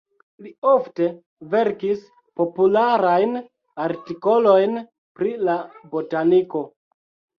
[0.43, 1.09] Li ofte
[1.51, 2.01] verkis
[2.41, 3.37] popularajn
[3.87, 4.75] artikolojn
[5.21, 5.59] pri la
[5.93, 6.65] botaniko.